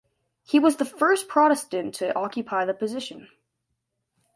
[0.43, 3.27] He was the first Protestant to occupy the position.